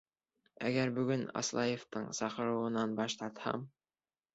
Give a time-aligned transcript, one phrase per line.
[0.69, 3.73] Әгәр бөгөн Аслаевтың саҡырыуынан баш тартһам...